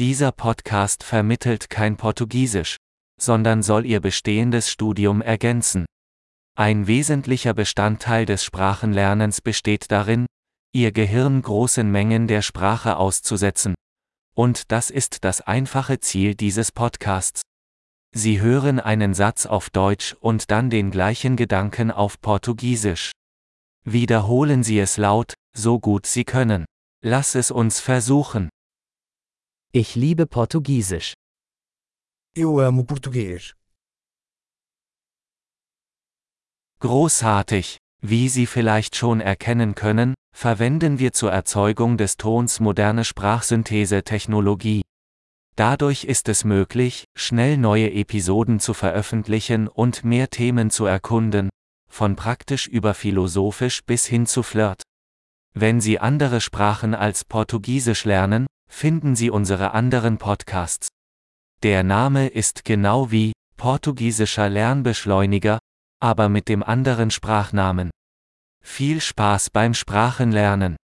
Dieser 0.00 0.32
Podcast 0.32 1.04
vermittelt 1.04 1.70
kein 1.70 1.96
Portugiesisch, 1.96 2.78
sondern 3.20 3.62
soll 3.62 3.86
Ihr 3.86 4.00
bestehendes 4.00 4.68
Studium 4.68 5.22
ergänzen. 5.22 5.86
Ein 6.56 6.88
wesentlicher 6.88 7.54
Bestandteil 7.54 8.26
des 8.26 8.42
Sprachenlernens 8.42 9.40
besteht 9.40 9.92
darin, 9.92 10.26
Ihr 10.72 10.90
Gehirn 10.90 11.40
großen 11.40 11.88
Mengen 11.88 12.26
der 12.26 12.42
Sprache 12.42 12.96
auszusetzen. 12.96 13.76
Und 14.34 14.72
das 14.72 14.90
ist 14.90 15.22
das 15.22 15.40
einfache 15.42 16.00
Ziel 16.00 16.34
dieses 16.34 16.72
Podcasts. 16.72 17.42
Sie 18.12 18.40
hören 18.40 18.80
einen 18.80 19.14
Satz 19.14 19.46
auf 19.46 19.70
Deutsch 19.70 20.16
und 20.18 20.50
dann 20.50 20.70
den 20.70 20.90
gleichen 20.90 21.36
Gedanken 21.36 21.92
auf 21.92 22.20
Portugiesisch. 22.20 23.12
Wiederholen 23.84 24.64
Sie 24.64 24.80
es 24.80 24.96
laut, 24.96 25.34
so 25.56 25.78
gut 25.78 26.06
Sie 26.06 26.24
können. 26.24 26.64
Lass 27.00 27.36
es 27.36 27.52
uns 27.52 27.78
versuchen. 27.78 28.48
Ich 29.76 29.96
liebe 29.96 30.26
Portugiesisch. 30.26 31.14
Eu 32.38 32.60
amo 32.60 32.84
português. 32.84 33.56
Großartig! 36.78 37.78
Wie 38.00 38.28
Sie 38.28 38.46
vielleicht 38.46 38.94
schon 38.94 39.20
erkennen 39.20 39.74
können, 39.74 40.14
verwenden 40.32 41.00
wir 41.00 41.12
zur 41.12 41.32
Erzeugung 41.32 41.96
des 41.96 42.16
Tons 42.16 42.60
moderne 42.60 43.04
Sprachsynthese-Technologie. 43.04 44.82
Dadurch 45.56 46.04
ist 46.04 46.28
es 46.28 46.44
möglich, 46.44 47.06
schnell 47.16 47.56
neue 47.56 47.90
Episoden 47.92 48.60
zu 48.60 48.74
veröffentlichen 48.74 49.66
und 49.66 50.04
mehr 50.04 50.30
Themen 50.30 50.70
zu 50.70 50.86
erkunden, 50.86 51.50
von 51.90 52.14
praktisch 52.14 52.68
über 52.68 52.94
philosophisch 52.94 53.82
bis 53.84 54.06
hin 54.06 54.26
zu 54.26 54.44
Flirt. 54.44 54.84
Wenn 55.52 55.80
Sie 55.80 55.98
andere 55.98 56.40
Sprachen 56.40 56.94
als 56.94 57.24
Portugiesisch 57.24 58.04
lernen, 58.04 58.46
finden 58.74 59.14
Sie 59.14 59.30
unsere 59.30 59.72
anderen 59.72 60.18
Podcasts. 60.18 60.88
Der 61.62 61.84
Name 61.84 62.26
ist 62.26 62.64
genau 62.64 63.12
wie 63.12 63.32
portugiesischer 63.56 64.48
Lernbeschleuniger, 64.48 65.60
aber 66.00 66.28
mit 66.28 66.48
dem 66.48 66.62
anderen 66.62 67.10
Sprachnamen. 67.10 67.90
Viel 68.62 69.00
Spaß 69.00 69.50
beim 69.50 69.74
Sprachenlernen! 69.74 70.76